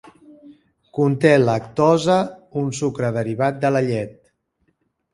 [0.99, 2.17] Conté lactosa,
[2.65, 4.21] un sucre derivat de la llet.